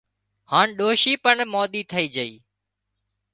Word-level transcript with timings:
هانَ 0.51 0.67
ڏوشي 0.77 1.13
پڻ 1.23 1.37
مانۮِي 1.53 1.81
ٿئي 1.91 2.05
جھئي 2.15 2.33